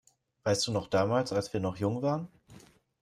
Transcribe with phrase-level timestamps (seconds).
[0.45, 2.27] Weißt du noch damals, als wir noch jung waren?